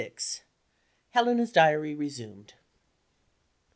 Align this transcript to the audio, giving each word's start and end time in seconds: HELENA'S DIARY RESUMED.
HELENA'S 1.13 1.51
DIARY 1.51 1.93
RESUMED. 1.93 2.53